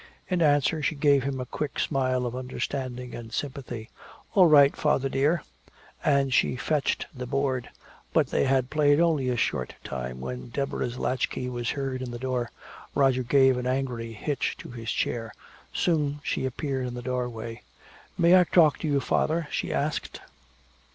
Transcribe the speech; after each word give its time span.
In 0.31 0.41
answer 0.41 0.81
she 0.81 0.95
gave 0.95 1.21
him 1.21 1.39
a 1.39 1.45
quick 1.45 1.77
smile 1.77 2.25
of 2.25 2.35
understanding 2.35 3.13
and 3.13 3.31
sympathy. 3.31 3.91
"All 4.33 4.47
right, 4.47 4.75
father 4.75 5.09
dear." 5.09 5.43
And 6.03 6.33
she 6.33 6.55
fetched 6.55 7.05
the 7.13 7.27
board. 7.27 7.69
But 8.11 8.25
they 8.31 8.45
had 8.45 8.71
played 8.71 8.99
only 8.99 9.29
a 9.29 9.37
short 9.37 9.75
time 9.83 10.19
when 10.19 10.49
Deborah's 10.49 10.97
latchkey 10.97 11.49
was 11.49 11.69
heard 11.69 12.01
in 12.01 12.09
the 12.09 12.17
door. 12.17 12.49
Roger 12.95 13.21
gave 13.21 13.57
an 13.59 13.67
angry 13.67 14.11
hitch 14.13 14.55
to 14.57 14.71
his 14.71 14.89
chair. 14.91 15.35
Soon 15.71 16.19
she 16.23 16.47
appeared 16.47 16.87
in 16.87 16.95
the 16.95 17.03
doorway. 17.03 17.61
"May 18.17 18.39
I 18.39 18.45
talk 18.45 18.79
to 18.79 18.87
you, 18.87 19.01
father?" 19.01 19.47
she 19.51 19.71
asked. 19.71 20.19